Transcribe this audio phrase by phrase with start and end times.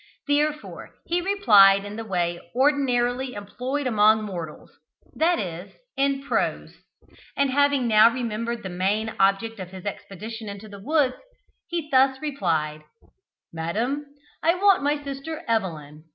[0.27, 4.71] Therefore he replied in the way ordinarily employed among mortals,
[5.13, 6.73] that is, in prose;
[7.37, 11.13] and, having now remembered the main object of his expedition into the wood,
[11.67, 12.83] he thus replied:
[13.53, 14.07] "Madam,
[14.41, 16.05] I want my sister Evelyn.